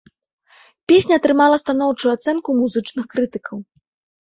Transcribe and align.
Песня 0.91 1.13
атрымала 1.21 1.59
станоўчую 1.63 2.11
ацэнку 2.17 2.49
музычных 2.65 3.05
крытыкаў. 3.15 3.57